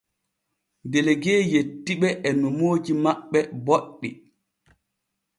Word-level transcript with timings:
Delegue 0.91 1.35
yetti 1.51 1.93
ɓe 2.01 2.09
e 2.27 2.29
nomooji 2.41 2.91
maɓɓe 3.03 3.39
boɗɗi. 3.65 4.09